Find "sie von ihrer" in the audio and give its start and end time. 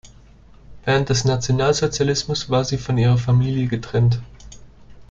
2.65-3.19